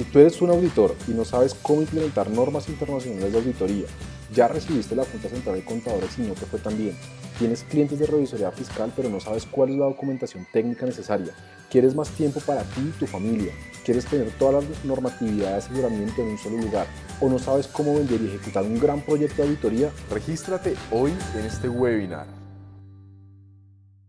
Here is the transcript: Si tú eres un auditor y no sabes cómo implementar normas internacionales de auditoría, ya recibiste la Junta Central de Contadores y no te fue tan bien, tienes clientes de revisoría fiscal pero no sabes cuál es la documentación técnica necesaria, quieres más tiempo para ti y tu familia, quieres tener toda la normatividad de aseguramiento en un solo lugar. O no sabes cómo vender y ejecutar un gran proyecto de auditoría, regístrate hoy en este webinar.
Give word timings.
Si 0.00 0.06
tú 0.06 0.18
eres 0.18 0.40
un 0.40 0.48
auditor 0.48 0.96
y 1.08 1.10
no 1.10 1.26
sabes 1.26 1.52
cómo 1.52 1.82
implementar 1.82 2.30
normas 2.30 2.70
internacionales 2.70 3.32
de 3.32 3.38
auditoría, 3.38 3.84
ya 4.32 4.48
recibiste 4.48 4.96
la 4.96 5.04
Junta 5.04 5.28
Central 5.28 5.56
de 5.56 5.64
Contadores 5.66 6.18
y 6.18 6.22
no 6.22 6.32
te 6.32 6.46
fue 6.46 6.58
tan 6.58 6.78
bien, 6.78 6.96
tienes 7.38 7.64
clientes 7.64 7.98
de 7.98 8.06
revisoría 8.06 8.50
fiscal 8.50 8.90
pero 8.96 9.10
no 9.10 9.20
sabes 9.20 9.44
cuál 9.44 9.68
es 9.68 9.76
la 9.76 9.84
documentación 9.84 10.46
técnica 10.54 10.86
necesaria, 10.86 11.34
quieres 11.70 11.94
más 11.94 12.08
tiempo 12.12 12.40
para 12.40 12.62
ti 12.62 12.80
y 12.80 12.98
tu 12.98 13.06
familia, 13.06 13.52
quieres 13.84 14.06
tener 14.06 14.30
toda 14.38 14.62
la 14.62 14.66
normatividad 14.84 15.50
de 15.50 15.56
aseguramiento 15.56 16.22
en 16.22 16.28
un 16.28 16.38
solo 16.38 16.56
lugar. 16.56 16.86
O 17.20 17.28
no 17.28 17.38
sabes 17.38 17.66
cómo 17.66 17.92
vender 17.92 18.22
y 18.22 18.28
ejecutar 18.28 18.64
un 18.64 18.80
gran 18.80 19.02
proyecto 19.02 19.42
de 19.42 19.48
auditoría, 19.48 19.90
regístrate 20.10 20.76
hoy 20.90 21.12
en 21.38 21.44
este 21.44 21.68
webinar. 21.68 22.39